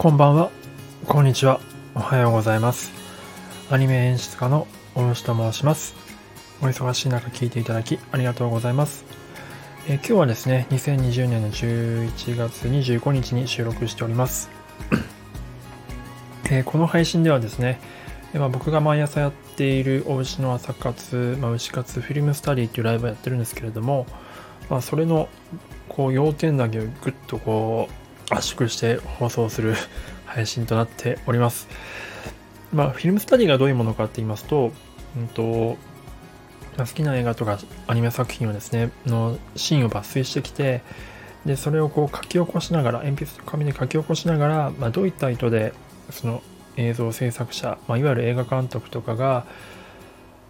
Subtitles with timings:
[0.00, 0.50] こんばんは、
[1.06, 1.60] こんにちは、
[1.94, 2.90] おはようございます。
[3.68, 5.94] アニメ演出家の大吉と申します。
[6.62, 9.04] お忙しい中聞いていただきありがとうございます。
[9.86, 14.48] え今日はですね、2020年の11月25日に収録しております。
[16.50, 17.78] えこの配信ではですね、
[18.32, 24.06] えーまあ僕が毎朝やっているお牛の朝活、まあ、牛活フィルムスタディっていうライブをやってるんですけれども、
[24.70, 25.28] まあ、それの
[25.90, 29.74] こう要点だけをぐっとこう圧縮して放送する
[30.24, 31.68] 配信となっております。
[32.72, 34.72] まあ、フィルムスタディがどういうものかって言いますと、
[35.16, 35.76] うんと
[36.78, 40.82] 好きな映画とかアニメ作品をですね、のシーンを抜粋してきて、
[41.44, 45.72] で、それをこう書き起こしながら、鉛筆と紙で書き起こしながら、まあ、どういった意図で、
[46.10, 46.42] その
[46.76, 49.46] 映像制作者、まあ、いわゆる映画監督とかが、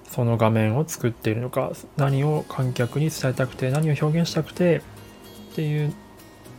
[0.05, 4.83] その画面を作っているのか、何を観客に伝えたくて、何を表現したくて、
[5.52, 5.95] っていう、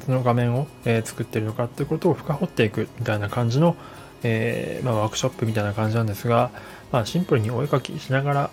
[0.05, 3.75] その画面を、えー作ってるのかっていうことを深掘っていくみたいな感じの、
[4.23, 6.51] えーまあ、ワークショップみたいな感じなんですが、
[6.91, 8.49] まあ、シンプルにお絵描きしながら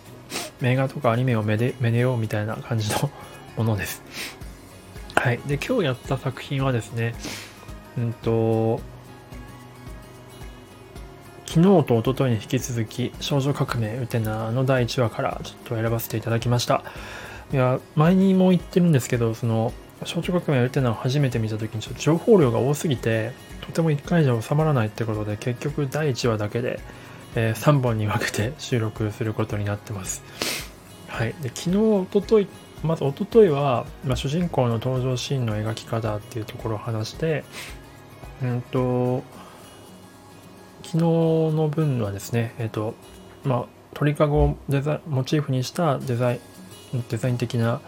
[0.63, 3.11] 映画とかアニメをめでめでようみたいな感じの
[3.57, 4.03] ものです。
[5.15, 5.41] はい。
[5.47, 7.15] で、今日やった作品はですね、
[7.97, 8.81] うんと、
[11.47, 16.85] 昨日と一昨日に引き続き、少女革命ウテナの第1話からちょっと選ばせていただきました。
[17.53, 19.73] いや、前にも言ってるんですけど、その、
[20.05, 23.33] 少女革命ウテナを初めて見た時にちょっと情報量が多すぎて、
[23.63, 26.81] とても1回じゃ収まらないってことで、結局第1話だけで、
[27.35, 30.23] えー3本に分けて収録することになってます。
[31.09, 31.35] はい。
[31.43, 32.49] で、昨日、一昨日
[32.83, 37.45] まず一昨日は、まあ、主人公の登場シーンの描き方っていうところを話して、
[38.43, 39.25] うんと、
[40.85, 42.95] 昨日の分はですね、えっ、と、
[43.45, 46.41] まあ、鳥かごをデザモチーフにしたデザイ
[46.95, 47.81] ン、デザイン的な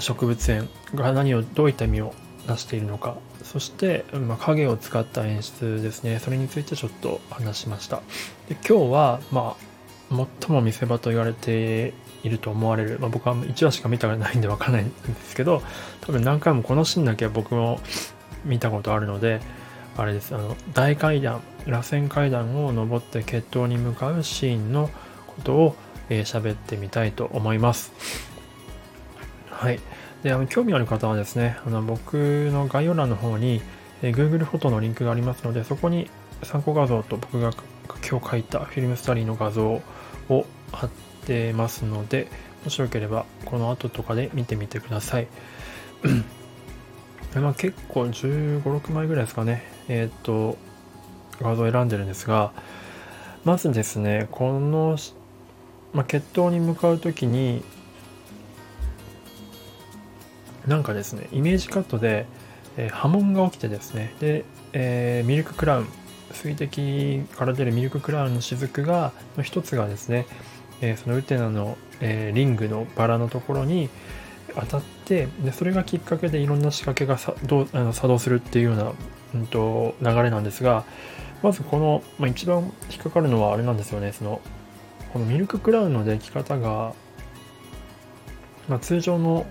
[0.00, 2.14] 植物園が何をどういった意味を
[2.46, 6.18] 出しているのかそして、まあ、影を使った演出ですね。
[6.18, 8.02] それについてちょっと話しました。
[8.48, 9.56] で今日は、ま
[10.10, 11.92] あ、最も見せ場と言われて
[12.22, 14.94] いると思われる、まあ、僕は1話しか見たことないんでわからないんで
[15.24, 15.62] すけど
[16.02, 17.80] 多分何回もこのシーンだけは僕も
[18.44, 19.40] 見たことあるので
[19.96, 20.34] あれです。
[20.34, 24.88] あの大階段螺旋階段を登って決闘に向かうシーンの
[25.26, 25.76] ことを
[26.08, 28.31] えー喋ってみたいと思います。
[29.62, 29.80] はい。
[30.24, 32.14] であの興味ある方はですねあの僕
[32.52, 33.62] の概要欄の方に、
[34.02, 36.10] え Google フォトのリンクがありますのでそこに
[36.42, 37.52] 参考画像と僕が
[38.08, 39.80] 今日書いたフィルムスタディの画像
[40.28, 40.90] を貼っ
[41.26, 42.28] てますので
[42.64, 45.28] もしよければこの後とかで見てみてください。
[47.34, 50.58] まあ、結構1 5 6枚ぐらいですかねえっ、と
[51.40, 52.52] 画像を選んでるんですが
[53.44, 54.98] まずですねこの、
[55.94, 57.64] まあ、決闘に向かう時に
[60.66, 62.26] なんかですねイメージカットで、
[62.76, 65.88] えー波紋が起きてですねで、えーミルククラウン
[66.32, 70.26] 水滴から出るミルククラウンの雫がの一つがですね、
[70.80, 73.88] えーそのウテナの、えーリングのバラのところに
[74.54, 78.92] 当たってでそれがきっかけでいろんな仕掛けがさどうあの作動するっていうような、
[79.34, 80.84] うん、と流れなんですが
[81.42, 84.40] まずこの、まあ、一番引っかかるのはあれなんですよねその
[85.12, 86.94] このミルククラウンの出来方が、
[88.68, 89.46] まあ、通常の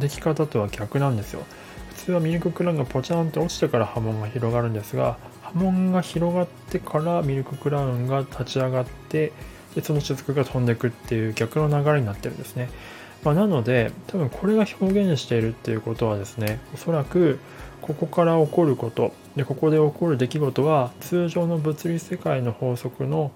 [0.00, 1.44] 出来方とは逆なんですよ
[1.90, 9.32] 普通はミルククラウンがポチャンって落ちてから波紋が広がるんですが波紋が広がってからミルククラウンが立ち上がって
[9.74, 12.70] でその雫が飛んでくっていう逆の流れになってるんですね、
[13.22, 17.38] まあ、なので多分これが表現しているっていうことはですねおそらく
[17.80, 23.30] ここから起こることでここで起こる出来事は通常の物理世界の法則の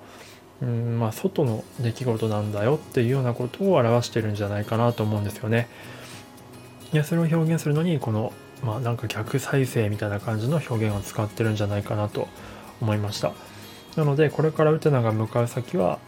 [0.62, 5.68] うんまあ、外の出来事なんだよっていうようなことを表してるんじゃないかなと思うんですよね。
[6.94, 8.32] いやそれを表現するのにこの、
[8.62, 12.28] まあ、なんか逆再生みたいな感じの表現を使ってるんじゃないかなと
[12.80, 13.32] 思いました。
[13.96, 15.98] なのでこれからウテナが向かう先は、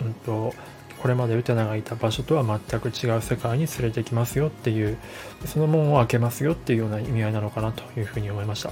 [0.00, 0.54] うん、と
[1.02, 4.96] これまでウテナがいた場所とは全く違う世界に連れてきますよっていう
[5.44, 8.70] その門を開けますよっていうような意味合いなのかなというふうに思いました。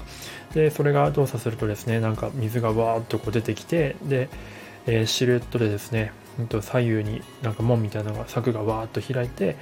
[0.55, 4.31] でそれが動作するとですねなんか水がわーっとこう出てきてで
[4.87, 9.57] えーシルエットでですね、うんと左右になんか門みたいなのが柵がわーっと開いて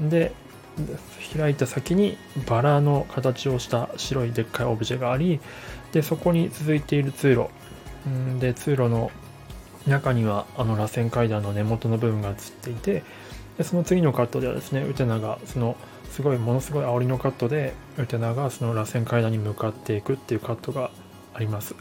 [0.00, 0.32] で
[1.36, 2.16] 開いた先に
[2.46, 5.40] バラの形をした白いでっかいオブジェがあり
[5.92, 7.48] でそこに続いている通路。
[8.38, 9.10] で通路の
[9.86, 13.02] 中にはあの螺旋階段の根元の部分が映っていて
[13.56, 15.76] でその次のカットではですねウテナがその
[16.10, 20.90] すごいものすごい煽りのカットでウテナがその螺旋階段に向かっていくっていうカットが
[21.34, 21.74] あります。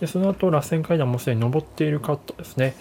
[0.00, 2.74] でその後螺旋階段もすでに登っているカットですね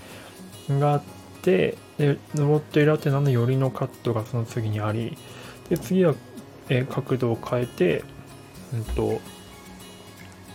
[0.69, 1.03] があっ
[1.41, 5.18] てで登っている後なの寄りのカットがその次にあり
[5.69, 6.13] で次は、
[6.69, 8.03] えー角度を変えて、
[8.73, 9.21] うんと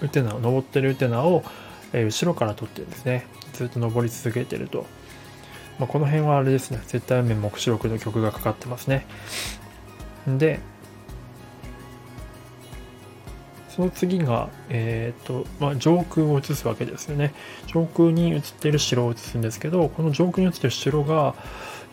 [0.00, 1.44] ウテナ登ってるウテナを、
[1.92, 3.26] えー、後ろから撮ってですね。
[3.52, 4.86] ずっと登り続けてると、
[5.78, 6.80] まあ、この辺はあれですね。
[6.86, 9.06] 絶対面目視録の曲がかかってますね。
[10.26, 10.60] で
[13.68, 17.32] その次が、えーとまあ、上空を映すわけですよね。
[17.66, 21.34] 上空に映ってる城を映すんですけど、この上空に映ってる城が、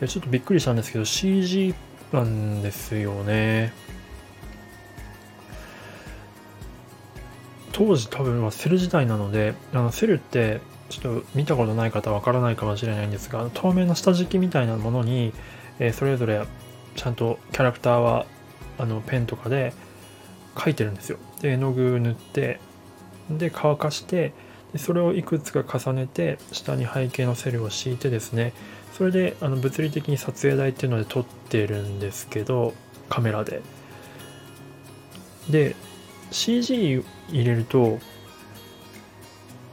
[0.06, 1.76] ちょっとびっくりしたんですけど、CG
[2.12, 3.74] なんですよね。
[7.72, 15.34] 当時多分はセル時代なので、あのセルってちょっと見たことない方わからないかもしれないんですが、透明な下敷きみたいなものに、
[15.80, 16.46] えー、それぞれ
[16.96, 18.26] ちゃんとキャラクターは
[18.80, 19.74] あのペンとかで
[20.56, 21.20] 描いてるんですよ。
[21.42, 22.60] で、絵の具塗って、
[23.30, 24.34] で、乾かして、
[24.74, 28.54] でそれをいくつか重ねて、下に背景のセルを敷いてですね、
[28.98, 32.74] それであの物理的に撮影台っていうので撮ってるんですけど、
[33.10, 33.62] カメラで。
[35.50, 35.76] で、
[36.32, 38.00] CG 入れると、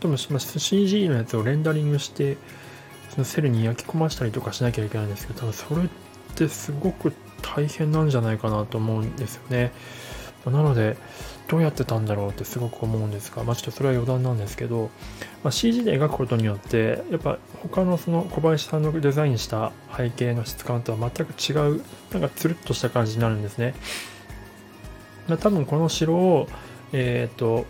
[0.01, 2.37] 多分 CG のやつをレンダリングして、
[3.11, 5.89] そのセルに焼き込ましたりとかしなきゃいけないんですけど、多分それっ
[6.35, 7.13] てすごく
[7.43, 9.73] 大変なんじゃないかなと思うんですよね。
[10.51, 10.97] なので、
[11.49, 14.91] どうやってたんだろうってすごく思うんですが、まあ、ちょっとそれは余談なんですけど、
[15.43, 21.83] まあ、CG で描くことによって、やっぱ他のその小林さんのデザインした背景の質感とは全く違う、
[22.13, 23.75] なんかつるっとした感じになるんですね。
[25.29, 26.49] まあ、多分この城を、
[26.93, 27.67] えっ、と、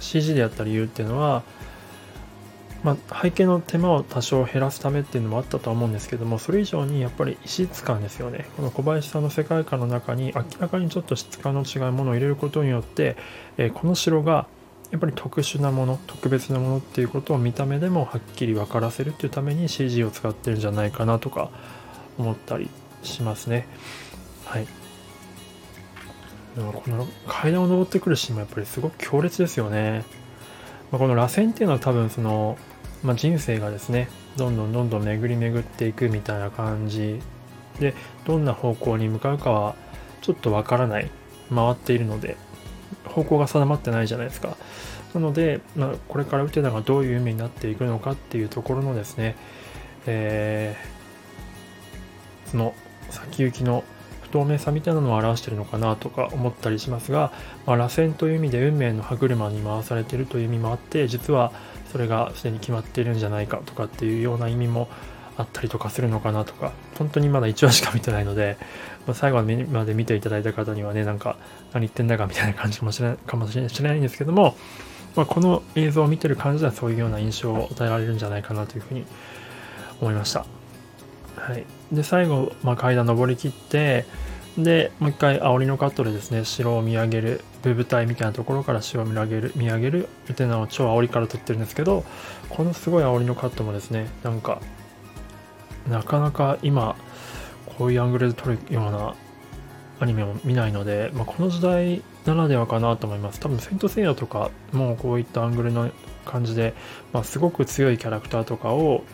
[0.00, 1.42] CG でやった理由っていうのは、
[2.82, 8.46] まあ、背景の手間を多少減らすためっていうのもあったとは思うんですけどもそれ以上にやっぱり異質感ですよね。
[8.56, 13.16] この小林さんの世界観の中に明らかにちょっと質感の違うものを入れることによって、
[13.56, 14.46] えー、この城が
[14.90, 21.50] やっぱり特殊なもの特別なものっていうことを見た目でもはっきり分からせるっていうために CG を使ってるんじゃないかなとか
[22.18, 22.68] 思ったり
[23.02, 23.66] しますね。
[24.44, 24.66] はい。
[26.56, 30.04] この階段を登ってくるシーンもやっぱりすごく強烈ですよね。
[30.90, 32.58] ま、この螺旋っていうのは多分その
[33.02, 37.20] まあ、人生がですねどんどんどんどん巡り巡っていくみたいな感じ。
[37.80, 37.94] で
[38.26, 39.74] どんな方向に向かうかは
[40.20, 41.10] ちょっとわからない。
[41.54, 42.36] 回っているので
[43.04, 44.56] 方向が定まってないじゃないですか。
[45.14, 49.36] なので、まあ、これからウテナがどういう夢になっていくのかっていうところのですね、
[50.06, 52.74] えー、その
[53.10, 53.84] 先行きの
[54.22, 57.30] 不透明さみたいなのを表してるのかなとか思ったりしますが、
[57.66, 61.52] まあ、螺旋という意味で運命の歯車に回されているという意味もあって実は
[61.92, 64.88] それがすでに決まっているんじゃないかとかっていうような意味も
[65.36, 68.56] あったりとかするのかなとか本当にまだ1話しか見てないので、
[69.06, 71.36] まあ、最後まで見ていただいた方にはねなんか
[71.72, 74.56] 何言ってんだかみたいな感じかもしれないかもしれないんですけども、
[75.16, 79.04] まあ、この映像を見てる感じではそういうような印象を与えられるんじゃないかなというふうに
[80.00, 80.44] 思いました。
[81.36, 84.04] はい、で最後、まあ、階段登りきって
[84.58, 92.04] でもう一回煽りのカットでですね城を見上げる部舞台みたいなところから城を見上げる見上げるみたいなのを超煽りから撮ってるんですけど
[92.50, 94.60] このすごい煽りのカットもですねなんか
[95.88, 96.96] なかなか今
[97.78, 99.14] こういうアングルで撮るような
[100.00, 103.40] アニメを見ないので、まあ、この時代ならではかなと思います。
[103.40, 105.90] 多分セントセイヤとかもこういったアングルの
[106.24, 106.74] 感じで、
[107.12, 109.04] まあ、すごく強いキャラクターとかを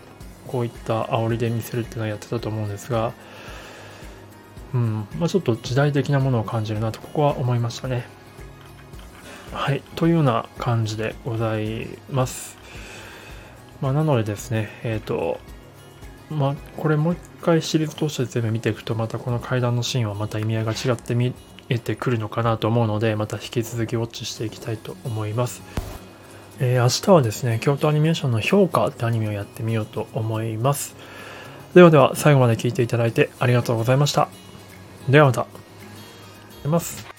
[0.46, 3.12] こういった煽りで見せるっていうのをやってたと思うんですが
[4.74, 8.06] うんまあ、ちょっと時代的なものを感じるなとここは思いましたね。
[9.52, 12.58] はい、というような感じでございます。
[13.80, 15.40] まあ、なのでですね、えっ、ー、と、
[16.30, 21.32] まあ、これもう一回シリーズ通して全部見ていくと、またこの階段のシーンはまた意味合いが違って見
[21.68, 25.62] えてくるのかなと思うので、また引き続きウォッチしていきたいと思います。
[26.60, 30.94] えー、明日はですね、京都アニメーションの評価ってアニメをやってみようと思います。
[31.75, 34.48] ではでは、最後まで聴いていただいてありがとうございました。
[35.08, 35.46] ではまた。
[36.68, 37.17] ます。